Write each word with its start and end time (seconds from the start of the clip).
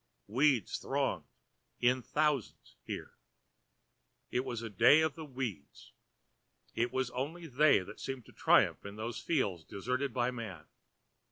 Weeds 0.25 0.79
thronged, 0.79 1.25
in 1.79 2.01
thousands 2.01 2.75
here. 2.87 3.13
It 4.31 4.43
was 4.43 4.61
the 4.61 4.69
day 4.71 5.01
of 5.01 5.13
the 5.13 5.23
weeds. 5.25 5.91
It 6.73 6.91
was 6.91 7.11
only 7.11 7.45
they 7.45 7.81
that 7.81 7.99
seemed 7.99 8.25
to 8.25 8.31
triumph 8.33 8.83
in 8.83 8.95
those 8.95 9.19
fields 9.21 9.63
deserted 9.63 10.17
of 10.17 10.33
man. 10.33 10.65